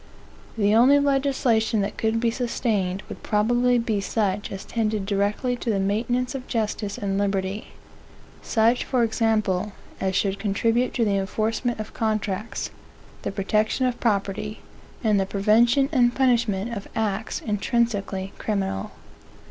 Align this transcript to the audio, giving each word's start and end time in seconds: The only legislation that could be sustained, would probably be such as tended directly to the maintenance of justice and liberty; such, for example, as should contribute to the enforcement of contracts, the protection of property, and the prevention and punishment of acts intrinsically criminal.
The 0.57 0.73
only 0.73 0.97
legislation 0.97 1.81
that 1.81 1.95
could 1.95 2.19
be 2.19 2.31
sustained, 2.31 3.03
would 3.07 3.21
probably 3.21 3.77
be 3.77 4.01
such 4.01 4.51
as 4.51 4.65
tended 4.65 5.05
directly 5.05 5.55
to 5.57 5.69
the 5.69 5.79
maintenance 5.79 6.33
of 6.33 6.47
justice 6.47 6.97
and 6.97 7.19
liberty; 7.19 7.67
such, 8.41 8.83
for 8.83 9.03
example, 9.03 9.73
as 9.99 10.15
should 10.15 10.39
contribute 10.39 10.95
to 10.95 11.05
the 11.05 11.17
enforcement 11.17 11.79
of 11.79 11.93
contracts, 11.93 12.71
the 13.21 13.31
protection 13.31 13.85
of 13.85 13.99
property, 13.99 14.61
and 15.03 15.19
the 15.19 15.27
prevention 15.27 15.87
and 15.91 16.15
punishment 16.15 16.75
of 16.75 16.87
acts 16.95 17.39
intrinsically 17.39 18.33
criminal. 18.39 18.89